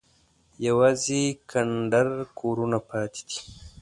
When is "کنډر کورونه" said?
1.51-2.77